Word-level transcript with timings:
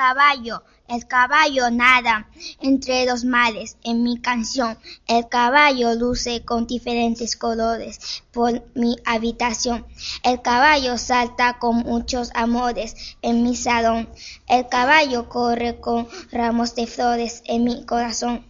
caballo, 0.00 0.62
el 0.88 1.06
caballo 1.06 1.70
nada 1.70 2.26
entre 2.58 3.04
los 3.04 3.22
mares. 3.26 3.76
En 3.84 4.02
mi 4.02 4.18
canción, 4.18 4.78
el 5.06 5.28
caballo 5.28 5.94
luce 5.94 6.42
con 6.42 6.66
diferentes 6.66 7.36
colores 7.36 8.22
por 8.32 8.64
mi 8.74 8.96
habitación. 9.04 9.86
El 10.22 10.40
caballo 10.40 10.96
salta 10.96 11.58
con 11.58 11.76
muchos 11.76 12.30
amores 12.32 12.96
en 13.20 13.42
mi 13.42 13.54
salón. 13.54 14.08
El 14.48 14.68
caballo 14.68 15.28
corre 15.28 15.80
con 15.80 16.08
ramos 16.32 16.74
de 16.74 16.86
flores 16.86 17.42
en 17.44 17.64
mi 17.64 17.84
corazón. 17.84 18.49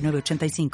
906985. 0.00 0.70